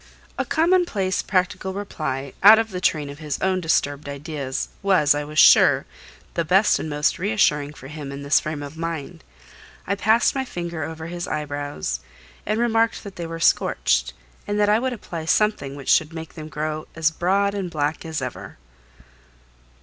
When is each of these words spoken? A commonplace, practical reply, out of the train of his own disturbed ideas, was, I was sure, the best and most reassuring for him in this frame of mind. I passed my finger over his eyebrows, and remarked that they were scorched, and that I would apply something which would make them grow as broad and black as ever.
A 0.35 0.45
commonplace, 0.45 1.21
practical 1.21 1.73
reply, 1.73 2.33
out 2.41 2.57
of 2.57 2.71
the 2.71 2.81
train 2.81 3.07
of 3.11 3.19
his 3.19 3.39
own 3.39 3.61
disturbed 3.61 4.09
ideas, 4.09 4.69
was, 4.81 5.13
I 5.13 5.23
was 5.23 5.37
sure, 5.37 5.85
the 6.33 6.43
best 6.43 6.79
and 6.79 6.89
most 6.89 7.19
reassuring 7.19 7.73
for 7.73 7.87
him 7.87 8.11
in 8.11 8.23
this 8.23 8.39
frame 8.39 8.63
of 8.63 8.75
mind. 8.75 9.23
I 9.85 9.93
passed 9.93 10.33
my 10.33 10.43
finger 10.43 10.83
over 10.83 11.05
his 11.05 11.27
eyebrows, 11.27 11.99
and 12.47 12.59
remarked 12.59 13.03
that 13.03 13.15
they 13.15 13.27
were 13.27 13.39
scorched, 13.39 14.13
and 14.47 14.59
that 14.59 14.69
I 14.69 14.79
would 14.79 14.91
apply 14.91 15.25
something 15.25 15.75
which 15.75 15.99
would 15.99 16.13
make 16.13 16.33
them 16.33 16.49
grow 16.49 16.87
as 16.95 17.11
broad 17.11 17.53
and 17.53 17.69
black 17.69 18.03
as 18.03 18.23
ever. 18.23 18.57